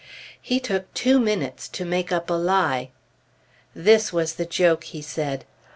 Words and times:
He 0.41 0.59
took 0.59 0.91
two 0.95 1.19
minutes 1.19 1.67
to 1.67 1.85
make 1.85 2.11
up 2.11 2.31
a 2.31 2.33
lie. 2.33 2.89
This 3.75 4.11
was 4.11 4.33
the 4.33 4.47
joke, 4.47 4.83
he 4.85 5.01
said. 5.03 5.45